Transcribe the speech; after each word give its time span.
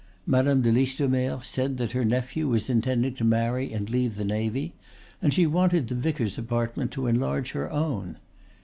Madame 0.25 0.63
de 0.63 0.71
Listomere 0.71 1.43
said 1.43 1.77
that 1.77 1.91
her 1.91 2.03
nephew 2.03 2.47
was 2.47 2.71
intending 2.71 3.13
to 3.13 3.23
marry 3.23 3.71
and 3.71 3.91
leave 3.91 4.15
the 4.15 4.25
navy, 4.25 4.73
and 5.21 5.31
she 5.31 5.45
wanted 5.45 5.87
the 5.89 5.93
vicar's 5.93 6.39
apartment 6.39 6.89
to 6.89 7.05
enlarge 7.05 7.51
her 7.51 7.69
own. 7.71 8.17